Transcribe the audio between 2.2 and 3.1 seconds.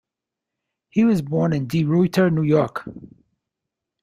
New York.